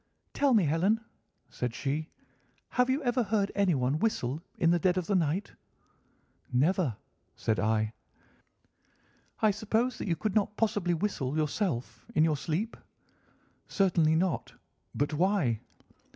"'Tell 0.33 0.55
me, 0.55 0.63
Helen,' 0.65 0.99
said 1.51 1.75
she, 1.75 2.09
'have 2.69 2.89
you 2.89 3.03
ever 3.03 3.21
heard 3.21 3.51
anyone 3.53 3.99
whistle 3.99 4.41
in 4.57 4.71
the 4.71 4.79
dead 4.79 4.97
of 4.97 5.05
the 5.05 5.13
night?' 5.13 5.51
"'Never,' 6.51 6.95
said 7.35 7.59
I. 7.59 7.93
"'I 9.43 9.51
suppose 9.51 9.99
that 9.99 10.07
you 10.07 10.15
could 10.15 10.33
not 10.33 10.57
possibly 10.57 10.95
whistle, 10.95 11.37
yourself, 11.37 12.03
in 12.15 12.23
your 12.23 12.35
sleep?' 12.35 12.75
"'Certainly 13.67 14.15
not. 14.15 14.55
But 14.95 15.13
why? 15.13 15.59